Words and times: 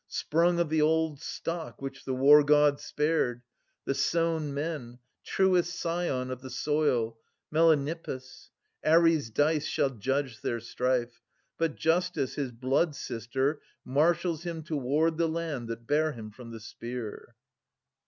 Sprung 0.07 0.59
of 0.59 0.69
the 0.69 0.81
old 0.81 1.21
stock, 1.21 1.79
which 1.79 2.05
the 2.05 2.15
War 2.15 2.43
god 2.43 2.79
spared. 2.79 3.43
The 3.85 3.93
Sown 3.93 4.51
Men, 4.51 4.97
truest 5.23 5.75
scion 5.79 6.31
of 6.31 6.41
the 6.41 6.49
soil, 6.49 7.19
Melanippus. 7.53 8.49
Ares* 8.83 9.29
dice 9.29 9.67
shall 9.67 9.91
judge 9.91 10.41
their 10.41 10.59
strife: 10.59 11.21
But 11.59 11.75
Justice, 11.75 12.33
his 12.33 12.51
blood 12.51 12.95
sister, 12.95 13.61
marshals 13.85 14.41
him 14.41 14.63
To 14.63 14.75
ward 14.75 15.17
the 15.19 15.29
land 15.29 15.67
that 15.67 15.85
bare 15.85 16.13
him 16.13 16.31
from 16.31 16.49
the 16.49 16.59
spear. 16.59 17.35